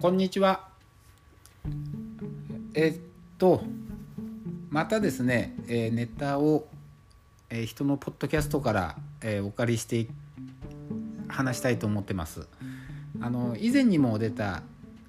[0.00, 0.68] こんにちは。
[2.72, 3.00] えっ
[3.36, 3.64] と、
[4.70, 6.68] またですね、えーネタを、
[7.50, 10.06] えー人のポッドキャストから、えーお借りして
[11.26, 12.46] 話したいと思ってます。
[13.20, 14.62] あの以前にも出た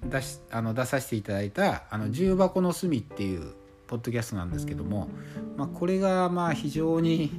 [0.06, 3.52] 出しあの出させていただいたあの重箱の隅っていう
[3.86, 5.08] ポッドキャストなんですけども、
[5.56, 7.30] まあ、これがまあ非常に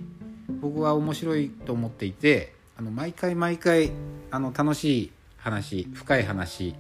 [0.62, 3.92] 僕は面白いと思っていてあの毎回毎回
[4.32, 6.76] あの楽しい話深い話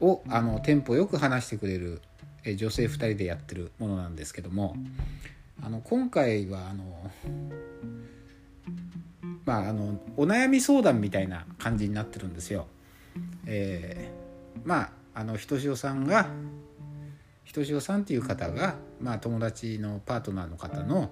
[0.00, 2.00] をあのテンポよく話してくれる
[2.44, 4.76] え女性2人でやってるものなんですけども
[5.62, 7.10] あの今回はあの
[9.44, 12.66] まああのお悩み相談みたいな感じになってるんですよ。
[13.46, 14.28] えー
[14.64, 16.28] まああのひとしおさんが
[17.44, 21.10] ひとしおさんっていう方が、まあ、友達のパートナーの方の、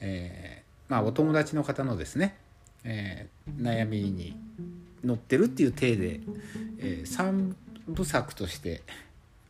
[0.00, 2.36] えーまあ、お友達の方のですね、
[2.82, 4.36] えー悩みに
[5.04, 6.20] 乗ってるっていう体で、
[6.78, 7.54] え3
[7.88, 8.82] 部作として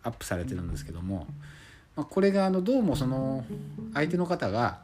[0.03, 1.27] アップされてるんですけども、
[1.97, 3.45] まあ、これがあのどうもその
[3.95, 4.81] 相手の方が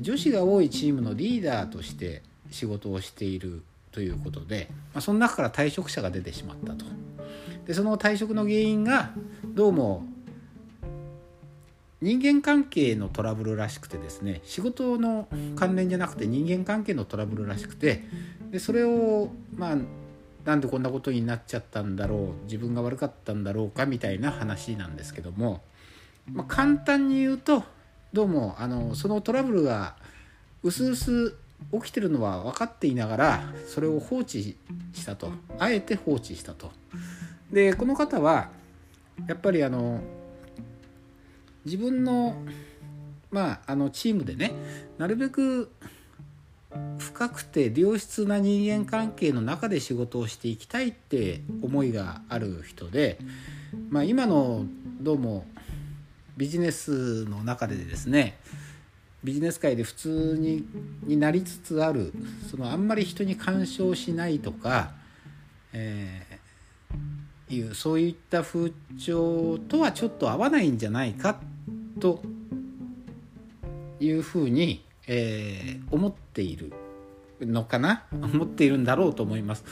[0.00, 6.84] 女子が多いチームのリーダーとして仕事をしているということで、まあ、その中から退職者が出てしまったと。
[7.66, 9.10] でその退職の原因が
[9.44, 10.04] どうも
[12.00, 18.04] 人間関係のトラブルらしくてですね仕事の関連じゃなくて人間関係のトラブルらしくて
[18.50, 19.76] でそれをまあ
[20.44, 25.62] なんでこんなことになっちゃったんだろう自分が悪かったんだろうかみたいな話なんですけども、
[26.32, 27.62] まあ、簡単に言うと
[28.12, 29.96] どうもあのそのトラブルが
[30.62, 31.34] うすうす
[31.72, 34.56] 起きてるのは分かっていながらそれを放置
[34.94, 35.30] したと。
[35.58, 36.72] あえて放置したと。
[37.52, 38.48] でこの方は
[39.28, 40.00] やっぱりあの
[41.64, 42.42] 自分の
[43.30, 44.52] まああのチームでね
[44.98, 45.70] なるべく
[46.98, 53.18] 深くて良質な人間関係の中で仕事をしていきたいって思いがある人で、
[53.90, 54.64] まあ、今の
[55.00, 55.46] どうも
[56.36, 58.38] ビジネスの中でですね
[59.22, 60.64] ビジネス界で普通に
[61.04, 62.12] になりつつある
[62.50, 64.92] そのあんまり人に干渉しないとか、
[65.72, 66.40] えー
[67.54, 71.40] いうそういった風潮とはちょっと合わないんじゃないか
[71.98, 72.22] と
[73.98, 76.72] いうふうに、えー思っている
[77.40, 78.04] のかな？
[78.14, 79.64] 思っているんだろうと思います。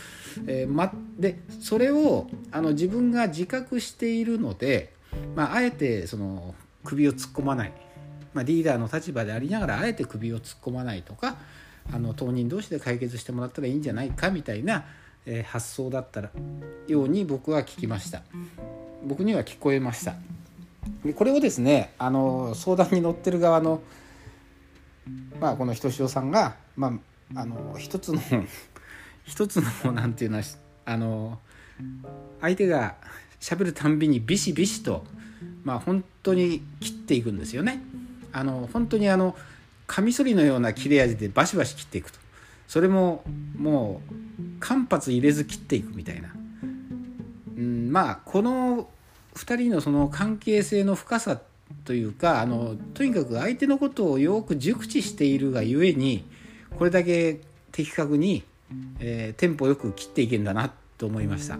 [0.46, 4.92] えーま、でそれをあの自分が自覚しているので、
[5.36, 6.54] まあ、あえてその
[6.84, 7.72] 首を突っ込まない、
[8.34, 11.36] まあ、リーダーの立場でありながらあえて首を突っ込まないとか
[11.92, 14.86] あの当人同士で解決してもらったらいいんじゃないかみたいな、
[15.26, 16.30] えー発想だったら
[16.88, 18.22] ように僕は聞きました。
[19.06, 20.14] 僕には聞こえました。
[21.14, 23.82] これをですねあの相談に乗ってる側の
[25.40, 26.98] まあこのひとしおさんが、ま
[27.34, 28.20] あ、あの一つの
[29.24, 30.44] 一つのなんていうのは
[30.84, 31.38] あの
[32.40, 32.96] 相手が
[33.40, 35.04] 喋るたんびにビシビシと
[35.64, 37.82] まあ本当に切っていくんですよね。
[38.32, 39.36] あの本当にあの
[39.86, 42.18] カミソリのような切れ味でバシバシ切っていくと
[42.66, 43.24] それも
[43.56, 44.14] もう
[44.60, 46.30] 間髪入れず切っていくみたいな、
[47.56, 48.88] うん、まあこの
[49.34, 51.42] 2人のその関係性の深さっ
[51.88, 56.22] というかあのとにかく相手のことをよく熟知しているがゆえに
[56.76, 57.40] これだけ
[57.72, 58.42] 的確に、
[59.00, 61.58] えーテンポよく切っていけんだなと思いました。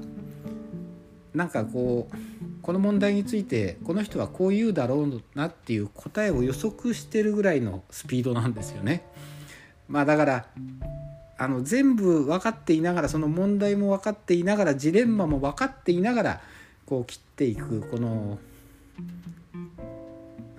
[1.33, 2.17] なんかこう
[2.61, 9.07] この問題についてこの人はこう言うだろうなっていう答えを予測してるぐらいのスピードなんですよね。
[9.89, 10.47] まあだから
[11.39, 16.41] あの全部分かっていながらその問題も分かっていながらジレンマも分かっていながら
[16.85, 18.39] こう切っていくこの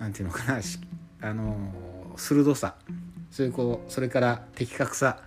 [0.00, 0.60] なんていうのかな
[1.22, 1.54] あの
[2.16, 2.74] 鋭さ
[3.30, 5.18] それこうそれから的確さ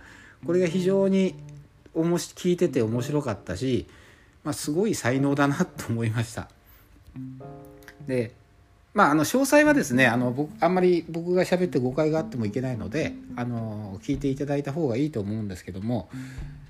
[0.44, 1.36] これが非常に
[1.94, 3.86] おもし聞いてて面白かったし、
[4.42, 6.48] まあ、すごい才能だなと思いました。
[8.06, 8.32] で
[8.92, 16.08] まあ、あの詳細はですねあの僕あんまり僕が喋って誤解があってもいけないのであの聞いていただいた方がいいと思うんですけども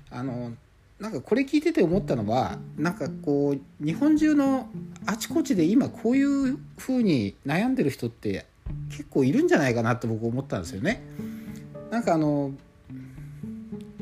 [0.09, 0.53] あの
[0.99, 4.69] なんかこれ聞いてて思ったのはなんかこう日本中の
[5.05, 8.45] あちこちで今こういう風に悩んでる人って
[8.89, 11.03] 結構いるんじゃないかなと僕思ったんですよね。
[11.91, 12.53] なんかあの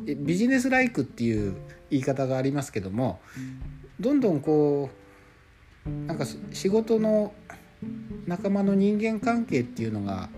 [0.05, 1.55] えビジネスライクっていう
[1.89, 3.19] 言い方がありますけども
[3.99, 4.89] どんどんこ
[5.85, 7.33] うなんか仕事の
[8.27, 10.29] 仲間の人間関係っていうのが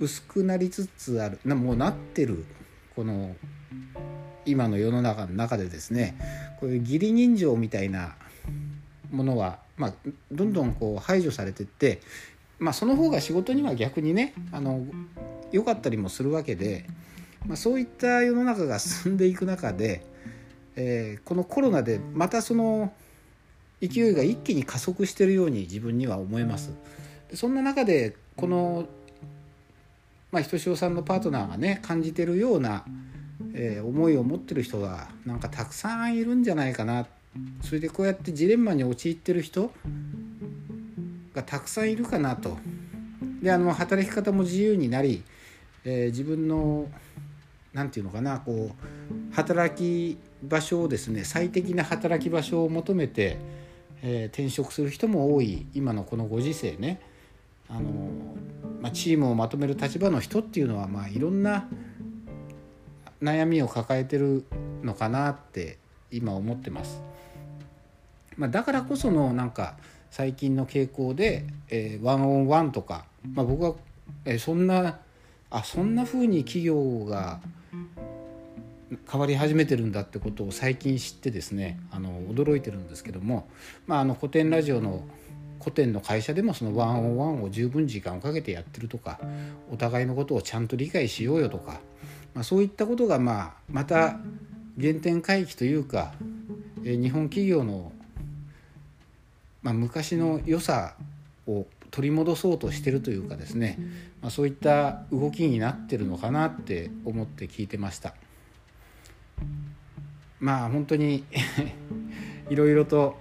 [0.00, 2.44] 薄くなりつつあるなもうなってる
[2.94, 3.34] この
[4.46, 6.16] 今の世の中の中でですね
[6.60, 8.14] こういう義理人情みたいな
[9.10, 9.92] ものは、まあ、
[10.32, 12.00] どんどんこう排除されてって、
[12.58, 14.84] まあ、その方が仕事には逆にねあの
[15.52, 16.86] 良かったりもするわけで、
[17.46, 20.04] まあ、そういった世の中が進んでいく中で、
[20.76, 22.92] えーこのコロナでまたその
[23.80, 26.72] 勢いが一気に加速してるように自分には思えます。
[27.34, 28.86] そんな中でこの
[30.32, 32.84] まあ、ひとしおさんのパートナーがね感じてるような、
[33.58, 37.06] えー、思いを持ってる人がなんかたくさんいるんじゃないかな
[37.62, 39.72] それでこうやってジレンマに陥ってる人
[41.34, 42.58] がたくさんいるかなと。
[43.42, 45.22] であの働き方も自由になり、
[45.84, 46.88] えー、自分の
[47.72, 53.36] 何て言うのかなこう働き場所をですね最適な働き場所を求めて、
[54.02, 57.00] えー、転職する人も多い今のこのご時世ね
[57.68, 58.10] あの、
[58.80, 61.68] まあ、チームをまとめる立場の人っていうのは、まあ、いろんな
[63.22, 64.44] 悩みを抱えてる
[64.82, 65.78] のかなって
[66.10, 67.02] 今思ってます。
[68.36, 69.76] まあ、だからこそのなんか
[70.10, 73.74] 最近の傾向で、えー、ワンオンワンとか、まあ、僕は、
[74.24, 74.98] えー、そんな
[75.50, 77.40] あそんな風に企業が
[79.10, 83.48] 変わり始めてるんだってことを最近知ってですねあの驚いてるんですけども、
[83.86, 85.04] まあ、あの古典ラジオの
[85.60, 89.18] 古典の会社でもそのワンオンワンを十分時間をかけてやってるとか
[89.72, 91.80] お互いのことをちゃんと理解しようよとか、
[92.36, 94.20] まあ、そういったことがまあまた
[94.78, 96.12] 原点回帰というか
[96.84, 97.92] え日本企業の
[99.66, 100.94] まあ、昔の良さ
[101.48, 103.80] を取り戻そうとしてるというかですね、
[104.22, 108.14] まあ、そういった動きになってるのかなって思って聞いてました。
[110.38, 111.24] まあ本当に
[112.48, 113.18] いろいろと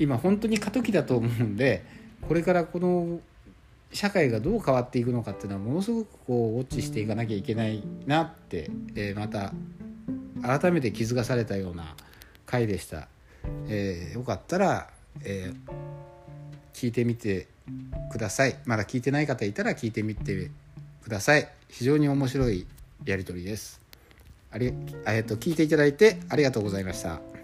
[0.00, 1.84] 今本当に過渡期だと思うんで
[2.22, 3.20] これからこの
[3.92, 9.52] 社会がどう変わっていくのかっていうのはものすごくこうウォッチしていかなきゃいけないなって、えー、また
[10.42, 11.96] 改めて気づかされたような
[12.46, 13.08] 回でした。
[13.68, 14.88] えー、よかったら
[15.24, 15.72] えー、
[16.72, 17.46] 聞いてみて
[18.10, 18.56] ください。
[18.64, 20.50] まだ聞いてない方いたら聞いてみて
[21.02, 21.48] ください。
[21.68, 22.66] 非常に面白い
[23.04, 23.80] やり取りです。
[24.50, 24.72] あり、
[25.06, 27.37] えー、と聞いていただいてありがとうございました。